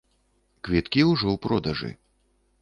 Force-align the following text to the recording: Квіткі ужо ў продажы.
Квіткі 0.69 1.03
ужо 1.11 1.27
ў 1.35 1.43
продажы. 1.45 1.91